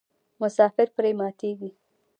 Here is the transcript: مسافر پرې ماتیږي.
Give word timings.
مسافر 0.41 0.87
پرې 0.95 1.11
ماتیږي. 1.19 1.69